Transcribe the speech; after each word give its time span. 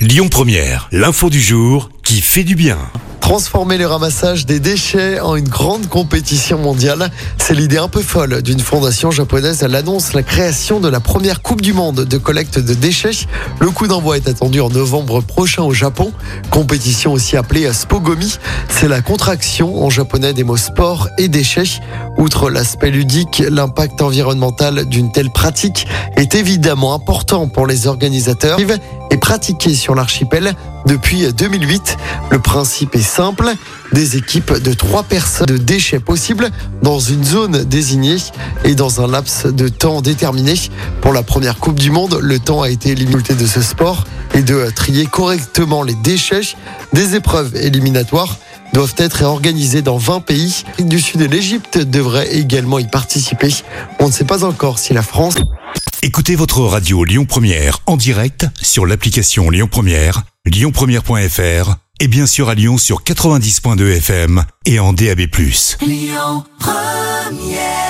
Lyon 0.00 0.30
Première, 0.30 0.88
l'info 0.92 1.28
du 1.28 1.42
jour 1.42 1.90
qui 2.02 2.22
fait 2.22 2.42
du 2.42 2.54
bien. 2.54 2.78
Transformer 3.20 3.76
le 3.76 3.86
ramassage 3.86 4.46
des 4.46 4.58
déchets 4.58 5.20
en 5.20 5.36
une 5.36 5.48
grande 5.48 5.88
compétition 5.88 6.56
mondiale, 6.58 7.10
c'est 7.36 7.52
l'idée 7.52 7.76
un 7.76 7.88
peu 7.88 8.00
folle 8.00 8.40
d'une 8.40 8.60
fondation 8.60 9.10
japonaise. 9.10 9.62
Elle 9.62 9.74
annonce 9.74 10.14
la 10.14 10.22
création 10.22 10.80
de 10.80 10.88
la 10.88 11.00
première 11.00 11.42
Coupe 11.42 11.60
du 11.60 11.74
Monde 11.74 12.06
de 12.06 12.16
collecte 12.16 12.58
de 12.58 12.72
déchets. 12.72 13.26
Le 13.60 13.70
coup 13.70 13.86
d'envoi 13.88 14.16
est 14.16 14.26
attendu 14.26 14.60
en 14.62 14.70
novembre 14.70 15.20
prochain 15.20 15.62
au 15.64 15.74
Japon. 15.74 16.12
Compétition 16.50 17.12
aussi 17.12 17.36
appelée 17.36 17.70
Spogomi. 17.70 18.38
C'est 18.70 18.88
la 18.88 19.02
contraction 19.02 19.84
en 19.84 19.90
japonais 19.90 20.32
des 20.32 20.44
mots 20.44 20.56
sport 20.56 21.08
et 21.18 21.28
déchets. 21.28 21.78
Outre 22.20 22.50
l'aspect 22.50 22.90
ludique, 22.90 23.42
l'impact 23.48 24.02
environnemental 24.02 24.84
d'une 24.84 25.10
telle 25.10 25.30
pratique 25.30 25.86
est 26.16 26.34
évidemment 26.34 26.92
important 26.92 27.48
pour 27.48 27.66
les 27.66 27.86
organisateurs 27.86 28.58
et 29.10 29.16
pratiqué 29.16 29.74
sur 29.74 29.94
l'archipel 29.94 30.52
depuis 30.84 31.32
2008. 31.32 31.96
Le 32.30 32.38
principe 32.38 32.94
est 32.94 33.00
simple, 33.00 33.50
des 33.94 34.18
équipes 34.18 34.52
de 34.52 34.74
trois 34.74 35.02
personnes 35.02 35.46
de 35.46 35.56
déchets 35.56 35.98
possibles 35.98 36.50
dans 36.82 36.98
une 36.98 37.24
zone 37.24 37.64
désignée 37.64 38.18
et 38.64 38.74
dans 38.74 39.00
un 39.00 39.08
laps 39.08 39.46
de 39.46 39.68
temps 39.68 40.02
déterminé. 40.02 40.54
Pour 41.00 41.14
la 41.14 41.22
première 41.22 41.56
Coupe 41.56 41.80
du 41.80 41.90
Monde, 41.90 42.18
le 42.20 42.38
temps 42.38 42.60
a 42.60 42.68
été 42.68 42.94
limité 42.94 43.34
de 43.34 43.46
ce 43.46 43.62
sport 43.62 44.04
et 44.34 44.42
de 44.42 44.68
trier 44.76 45.06
correctement 45.06 45.82
les 45.82 45.94
déchets. 45.94 46.54
Des 46.92 47.14
épreuves 47.14 47.56
éliminatoires 47.56 48.36
doivent 48.72 48.94
être 48.98 49.22
organisées 49.22 49.82
dans 49.82 49.98
20 49.98 50.20
pays. 50.20 50.64
Du 50.78 51.00
Sud 51.00 51.20
et 51.20 51.28
l'Égypte 51.28 51.78
devraient 51.78 52.32
également 52.34 52.78
y 52.78 52.86
participer. 52.86 53.52
On 53.98 54.06
ne 54.06 54.12
sait 54.12 54.24
pas 54.24 54.44
encore 54.44 54.78
si 54.78 54.92
la 54.92 55.02
France 55.02 55.36
Écoutez 56.02 56.34
votre 56.34 56.60
radio 56.62 57.04
Lyon 57.04 57.26
Première 57.26 57.80
en 57.86 57.98
direct 57.98 58.46
sur 58.62 58.86
l'application 58.86 59.50
Lyon 59.50 59.68
Première, 59.70 60.22
lyonpremière.fr 60.46 61.74
et 62.00 62.08
bien 62.08 62.26
sûr 62.26 62.48
à 62.48 62.54
Lyon 62.54 62.78
sur 62.78 63.02
90.2 63.02 63.96
FM 63.98 64.44
et 64.64 64.80
en 64.80 64.94
DAB+. 64.94 65.20
Lyon 65.82 66.44
Première 66.58 67.89